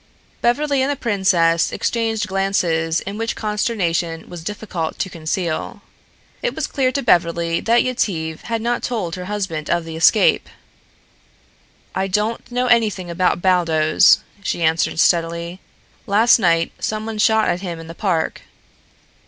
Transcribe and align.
Beverly 0.41 0.81
and 0.81 0.89
the 0.89 0.95
princess 0.95 1.71
exchanged 1.71 2.27
glances 2.27 3.01
in 3.01 3.19
which 3.19 3.35
consternation 3.35 4.27
was 4.27 4.43
difficult 4.43 4.97
to 4.97 5.11
conceal. 5.11 5.83
It 6.41 6.55
was 6.55 6.65
clear 6.65 6.91
to 6.93 7.03
Beverly 7.03 7.59
that 7.59 7.83
Yetive 7.83 8.41
had 8.45 8.63
not 8.63 8.81
told 8.81 9.13
her 9.13 9.25
husband 9.25 9.69
of 9.69 9.85
the 9.85 9.95
escape. 9.95 10.49
"I 11.93 12.07
don't 12.07 12.51
know 12.51 12.65
anything 12.65 13.11
about 13.11 13.43
Baldos," 13.43 14.23
she 14.41 14.63
answered 14.63 14.99
steadily. 14.99 15.59
"Last 16.07 16.39
night 16.39 16.71
someone 16.79 17.19
shot 17.19 17.47
at 17.47 17.61
him 17.61 17.79
in 17.79 17.85
the 17.85 17.93
park." 17.93 18.41